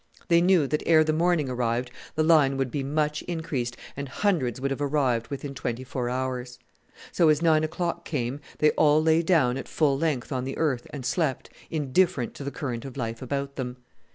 They 0.29 0.41
knew 0.41 0.65
that 0.65 0.81
ere 0.87 1.03
the 1.03 1.13
morning 1.13 1.47
arrived 1.47 1.91
the 2.15 2.23
line 2.23 2.57
would 2.57 2.71
be 2.71 2.81
much 2.83 3.21
increased 3.21 3.77
and 3.95 4.09
hundreds 4.09 4.59
would 4.59 4.71
have 4.71 4.81
arrived 4.81 5.27
within 5.27 5.53
twenty 5.53 5.83
four 5.83 6.09
hours. 6.09 6.57
So, 7.11 7.29
as 7.29 7.43
nine 7.43 7.63
o'clock 7.63 8.03
came, 8.03 8.39
they 8.57 8.71
all 8.71 8.99
lay 9.03 9.21
down 9.21 9.57
at 9.57 9.67
full 9.67 9.95
length 9.95 10.31
on 10.31 10.43
the 10.43 10.57
earth 10.57 10.87
and 10.89 11.05
slept, 11.05 11.51
indifferent 11.69 12.33
to 12.33 12.43
the 12.43 12.49
current 12.49 12.83
of 12.83 12.97
life 12.97 13.21
about 13.21 13.57
them. 13.57 13.77